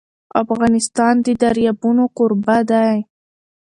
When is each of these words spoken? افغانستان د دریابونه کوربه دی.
افغانستان 0.43 1.15
د 1.25 1.27
دریابونه 1.41 2.03
کوربه 2.17 2.57
دی. 2.69 2.95